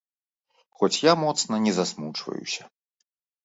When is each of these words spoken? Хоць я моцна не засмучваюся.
Хоць 0.79 1.01
я 1.03 1.13
моцна 1.25 1.61
не 1.67 1.77
засмучваюся. 1.79 2.63